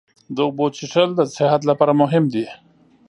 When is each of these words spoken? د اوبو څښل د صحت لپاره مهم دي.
د 0.35 0.37
اوبو 0.47 0.65
څښل 0.77 1.09
د 1.15 1.21
صحت 1.35 1.61
لپاره 1.69 1.93
مهم 2.01 2.23
دي. 2.33 2.45